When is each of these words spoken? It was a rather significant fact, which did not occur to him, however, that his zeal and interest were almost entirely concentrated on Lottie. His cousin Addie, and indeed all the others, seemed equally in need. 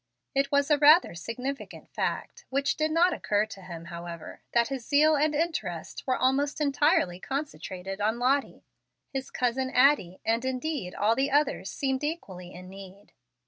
It 0.33 0.51
was 0.51 0.71
a 0.71 0.79
rather 0.79 1.13
significant 1.13 1.87
fact, 1.93 2.45
which 2.49 2.75
did 2.75 2.89
not 2.89 3.13
occur 3.13 3.45
to 3.45 3.61
him, 3.61 3.85
however, 3.93 4.41
that 4.51 4.69
his 4.69 4.83
zeal 4.83 5.15
and 5.15 5.35
interest 5.35 6.07
were 6.07 6.15
almost 6.17 6.59
entirely 6.59 7.19
concentrated 7.19 8.01
on 8.01 8.17
Lottie. 8.17 8.65
His 9.13 9.29
cousin 9.29 9.69
Addie, 9.69 10.19
and 10.25 10.43
indeed 10.43 10.95
all 10.95 11.13
the 11.15 11.29
others, 11.29 11.69
seemed 11.69 12.03
equally 12.03 12.51
in 12.51 12.67
need. 12.67 13.13